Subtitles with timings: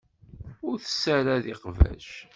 [0.67, 2.07] Ur tessared iqbac.